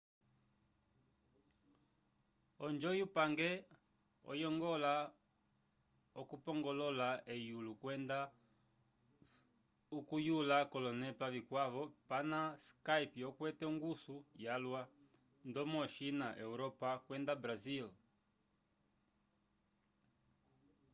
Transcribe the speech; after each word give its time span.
onjo 2.65 2.89
yu 2.99 3.07
pange 3.15 3.49
oyongola 4.31 4.93
okupongolola 6.21 7.09
eyulo 7.33 7.71
kwenda 7.81 8.19
okuyula 9.97 10.57
kolonepa 10.73 11.27
vikwavo 11.35 11.83
pana 12.09 12.39
skype 12.67 13.21
okwete 13.29 13.63
onguso 13.71 14.15
yalwa 14.45 14.81
ndomo 15.49 15.77
o 15.85 15.89
china 15.95 16.27
europa 16.45 16.89
kwenda 17.05 17.33
brasil 17.43 17.87